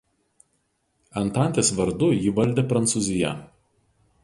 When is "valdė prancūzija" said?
2.41-3.37